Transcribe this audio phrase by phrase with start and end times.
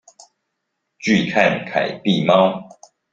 [0.97, 2.67] 拒看凱蒂貓